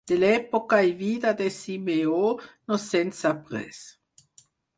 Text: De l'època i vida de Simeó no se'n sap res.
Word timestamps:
De 0.09 0.15
l'època 0.21 0.77
i 0.91 0.95
vida 1.01 1.33
de 1.41 1.49
Simeó 1.57 2.23
no 2.71 2.79
se'n 2.87 3.13
sap 3.21 3.53
res. 3.59 3.85